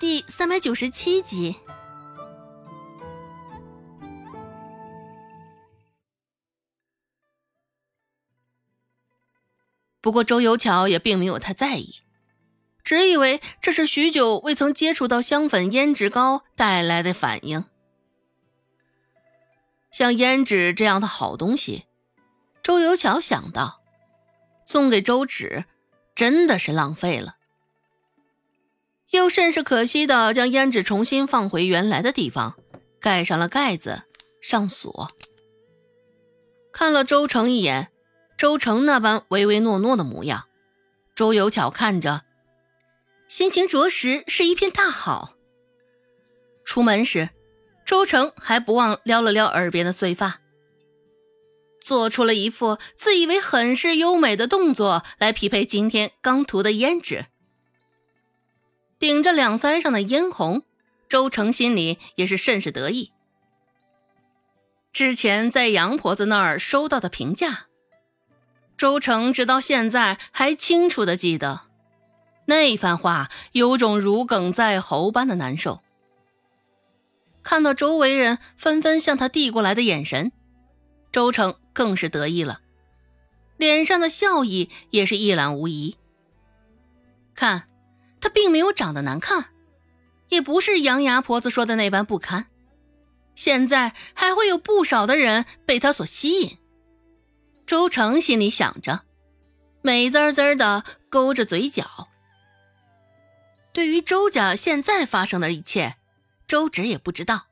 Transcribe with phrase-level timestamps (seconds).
[0.00, 1.56] 第三百九十七集。
[10.00, 11.96] 不过周游桥也并没有太在意，
[12.84, 17.64] 只以为这是许久未曾接触到香粉胭脂膏带来的反应。
[19.90, 21.86] 像胭脂这样的好东西，
[22.62, 23.82] 周游桥想到，
[24.64, 25.64] 送给周芷
[26.14, 27.37] 真的是浪费了。
[29.10, 32.56] 又甚是可惜的，将胭脂重新放回原来的地方，
[33.00, 34.02] 盖上了盖子，
[34.40, 35.10] 上锁。
[36.72, 37.90] 看了周成一眼，
[38.36, 40.46] 周成那般唯唯诺诺的模样，
[41.14, 42.22] 周有巧看着，
[43.28, 45.34] 心情着实是一片大好。
[46.64, 47.30] 出门时，
[47.86, 50.42] 周成还不忘撩了撩耳边的碎发，
[51.80, 57.24] 做出了一副自以为很是优美的动作来匹配今天刚涂的胭脂。
[58.98, 60.62] 顶着两腮上的嫣红，
[61.08, 63.12] 周成心里也是甚是得意。
[64.92, 67.66] 之前在杨婆子那儿收到的评价，
[68.76, 71.60] 周成直到现在还清楚的记得，
[72.46, 75.80] 那番话有种如鲠在喉般的难受。
[77.44, 80.32] 看到周围人纷纷向他递过来的眼神，
[81.12, 82.60] 周成更是得意了，
[83.56, 85.96] 脸上的笑意也是一览无遗。
[87.36, 87.68] 看。
[88.20, 89.46] 他并没有长得难看，
[90.28, 92.46] 也不是杨牙婆子说的那般不堪。
[93.34, 96.58] 现在还会有不少的人被他所吸引。
[97.66, 99.02] 周成心里想着，
[99.82, 102.08] 美滋滋的勾着嘴角。
[103.72, 105.96] 对于周家现在发生的一切，
[106.48, 107.46] 周芷也不知道。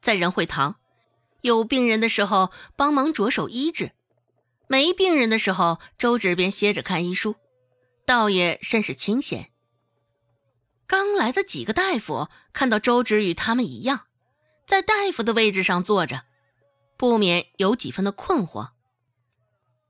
[0.00, 0.76] 在仁惠堂，
[1.42, 3.92] 有病人的时候，帮忙着手医治。
[4.68, 7.34] 没病人的时候，周芷便歇着看医书，
[8.06, 9.50] 倒也甚是清闲。
[10.86, 14.06] 刚来的几个大夫看到周芷与他们一样，
[14.66, 16.22] 在大夫的位置上坐着，
[16.96, 18.70] 不免有几分的困惑，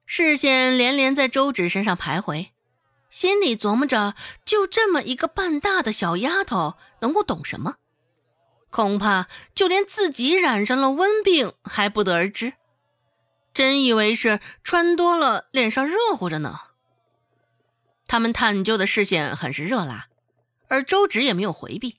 [0.07, 2.49] 视线连连在周芷身上徘徊，
[3.11, 4.15] 心里琢磨着：
[4.45, 7.77] 就这么一个半大的小丫头，能够懂什么？
[8.71, 12.53] 恐怕就连自己染上了瘟病还不得而知。
[13.59, 16.61] 真以为是穿多了，脸上热乎着呢。
[18.07, 20.07] 他们探究的视线很是热辣，
[20.69, 21.97] 而周芷也没有回避，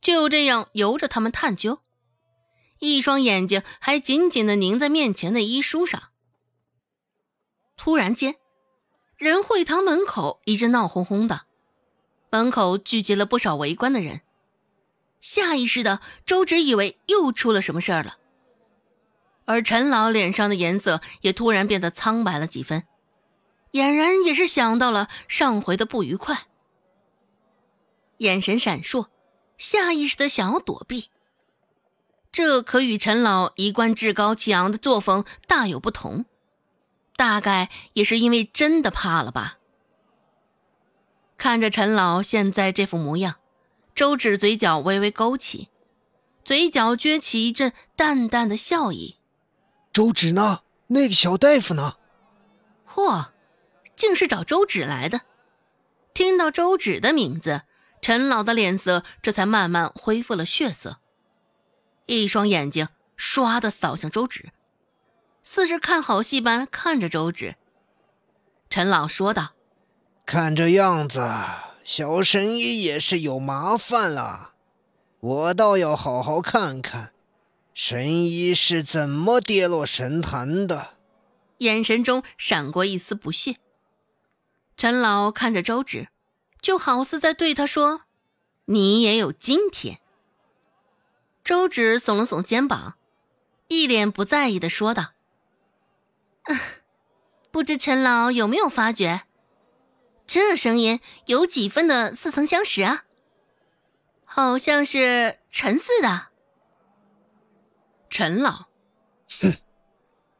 [0.00, 1.80] 就这样由着他们探究，
[2.78, 6.04] 一双眼睛还紧紧的凝在面前的医书上。
[7.76, 8.36] 突然间，
[9.18, 11.42] 仁惠堂门口一阵闹哄哄的，
[12.30, 14.22] 门口聚集了不少围观的人。
[15.20, 18.16] 下意识的，周芷以为又出了什么事儿了。
[19.46, 22.84] 而陈老脸上的颜色也突然变得苍白了几分，
[23.72, 26.46] 俨然也是想到了上回的不愉快，
[28.18, 29.06] 眼神闪烁，
[29.56, 31.10] 下意识的想要躲避。
[32.32, 36.26] 这可与陈老一贯趾高气昂的作风大有不同，
[37.16, 39.58] 大概也是因为真的怕了吧。
[41.38, 43.36] 看着陈老现在这副模样，
[43.94, 45.68] 周芷嘴角微微勾起，
[46.44, 49.16] 嘴角撅起一阵淡淡的笑意。
[49.96, 50.60] 周芷呢？
[50.88, 51.96] 那个小大夫呢？
[52.86, 53.28] 嚯，
[53.96, 55.22] 竟是找周芷来的！
[56.12, 57.62] 听到周芷的名字，
[58.02, 60.98] 陈老的脸色这才慢慢恢复了血色，
[62.04, 64.50] 一双眼睛唰的扫向周芷，
[65.42, 67.56] 似是看好戏般看着周芷。
[68.68, 69.52] 陈老说道
[70.26, 71.26] ：“看这样子，
[71.82, 74.52] 小神医也是有麻烦了，
[75.20, 77.14] 我倒要好好看看。”
[77.76, 80.94] 神医是怎么跌落神坛的？
[81.58, 83.56] 眼神中闪过一丝不屑。
[84.78, 86.08] 陈老看着周芷，
[86.62, 88.04] 就好似在对他说
[88.64, 90.00] ：“你也有今天。”
[91.44, 92.94] 周芷耸了耸肩膀，
[93.68, 95.12] 一脸不在意的说道
[97.52, 99.24] ：“不知陈老有没有发觉，
[100.26, 103.04] 这声音有几分的似曾相识啊？
[104.24, 106.28] 好像是陈四的。”
[108.08, 108.66] 陈老，
[109.40, 109.56] 哼，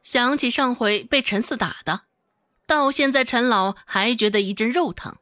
[0.01, 2.01] 想起上回被陈四打的，
[2.65, 5.15] 到现在陈老还觉得一阵肉疼。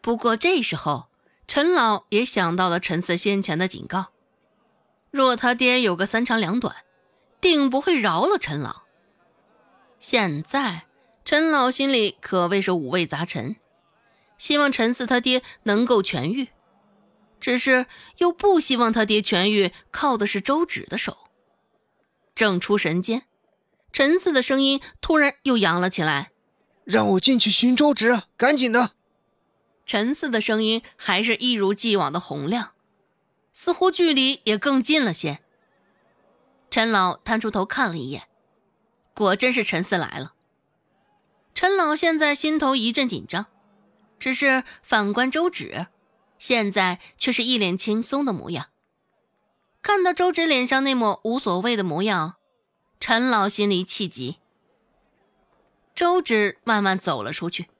[0.00, 1.08] 不过这时候，
[1.46, 4.06] 陈老也想到了陈四先前的警告，
[5.10, 6.74] 若他爹有个三长两短，
[7.40, 8.82] 定不会饶了陈老。
[10.00, 10.84] 现在
[11.24, 13.56] 陈老心里可谓是五味杂陈，
[14.36, 16.48] 希望陈四他爹能够痊愈。
[17.44, 17.84] 只是
[18.16, 21.28] 又不希望他爹痊愈，靠的是周芷的手。
[22.34, 23.24] 正出神间，
[23.92, 26.30] 陈四的声音突然又扬了起来，
[26.84, 28.92] 让我进去寻周芷，赶紧的！
[29.84, 32.72] 陈四的声音还是一如既往的洪亮，
[33.52, 35.40] 似乎距离也更近了些。
[36.70, 38.22] 陈老探出头看了一眼，
[39.12, 40.32] 果真是陈四来了。
[41.54, 43.44] 陈老现在心头一阵紧张，
[44.18, 45.88] 只是反观周芷，
[46.44, 48.66] 现在却是一脸轻松的模样。
[49.80, 52.34] 看到周芷脸上那抹无所谓的模样，
[53.00, 54.36] 陈老心里气急。
[55.94, 57.70] 周芷慢慢走了出去，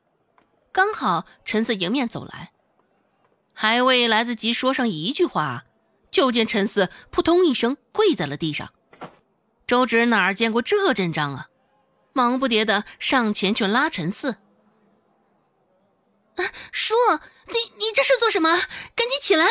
[0.72, 2.52] 刚好陈四迎面走来，
[3.52, 5.66] 还未来得及说上一句话，
[6.10, 8.72] 就见陈四扑通一声跪在了地上。
[9.66, 11.48] 周芷哪儿见过这阵仗啊，
[12.14, 14.36] 忙不迭的上前去拉陈四
[16.36, 16.94] ：“啊，叔，
[17.46, 18.54] 你你这是做什么？
[18.94, 19.46] 赶紧起来！”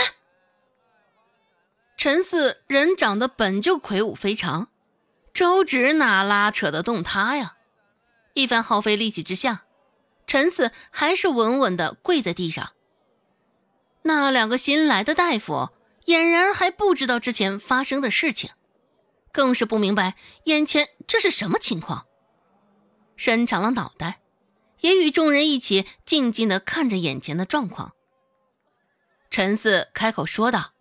[1.98, 4.70] 陈四人长得本就魁梧非常，
[5.34, 7.58] 周芷哪拉扯得动他呀？
[8.34, 9.64] 一番耗费力气之下，
[10.26, 12.74] 陈四还是稳稳的跪在地上。
[14.02, 15.70] 那两个新来的大夫
[16.08, 18.50] 俨然还不知道之前发生的事情，
[19.32, 22.08] 更是不明白眼前这是什么情况，
[23.16, 24.20] 伸长了脑袋，
[24.84, 27.94] 也与众人一起静静的看着眼前的状况。
[29.32, 30.74] 陈四开口说道：“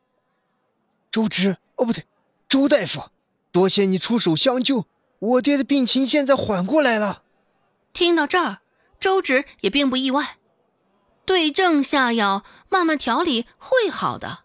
[1.10, 2.04] 周芷，哦，不对，
[2.48, 3.10] 周大夫，
[3.52, 4.86] 多谢你出手相救，
[5.20, 7.22] 我爹的病情现在缓过来了。”
[7.94, 8.58] 听到这儿，
[8.98, 10.38] 周芷也并不意外，
[11.24, 14.40] 对症下药，慢慢调理会好的。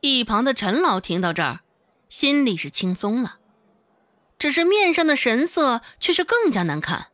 [0.00, 1.60] 一旁的陈老听到这儿，
[2.08, 3.38] 心里是轻松了，
[4.36, 7.11] 只是面上的神色却是更加难看。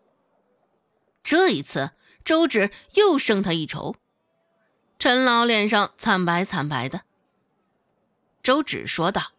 [1.28, 1.90] 这一次，
[2.24, 3.96] 周芷又胜他一筹，
[4.98, 7.02] 陈老脸上惨白惨白的。
[8.42, 9.32] 周芷说道：“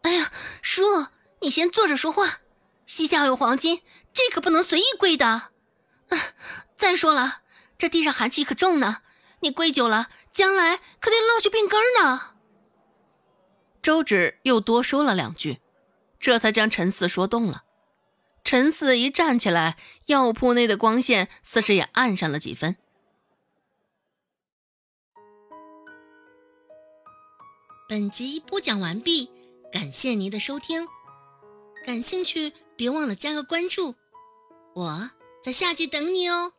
[0.00, 1.08] 哎呀，叔，
[1.42, 2.38] 你先坐着说话，
[2.86, 3.82] 膝下有黄金。”
[4.14, 5.52] 这可不能随意跪的，啊！
[6.78, 7.42] 再说了，
[7.76, 9.02] 这地上寒气可重呢，
[9.40, 12.36] 你跪久了，将来可得落下病根呢。
[13.82, 15.60] 周芷又多说了两句，
[16.18, 17.64] 这才将陈四说动了。
[18.48, 22.76] 陈四一站起来，药铺内的光线似是也暗上了几分。
[27.86, 29.30] 本集播讲完毕，
[29.70, 30.88] 感谢您的收听，
[31.84, 33.96] 感兴趣别忘了加个关注。
[34.74, 35.10] 我
[35.42, 36.54] 在下集等你哦。